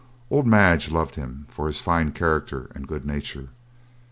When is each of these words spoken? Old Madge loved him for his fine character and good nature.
Old 0.31 0.47
Madge 0.47 0.89
loved 0.89 1.13
him 1.13 1.45
for 1.47 1.67
his 1.67 1.79
fine 1.79 2.11
character 2.11 2.71
and 2.73 2.87
good 2.87 3.05
nature. 3.05 3.49